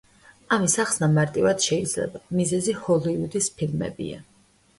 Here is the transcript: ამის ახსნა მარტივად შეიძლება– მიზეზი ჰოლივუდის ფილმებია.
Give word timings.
ამის 0.55 0.77
ახსნა 0.83 1.09
მარტივად 1.17 1.61
შეიძლება– 1.65 2.21
მიზეზი 2.39 2.75
ჰოლივუდის 2.87 3.53
ფილმებია. 3.61 4.21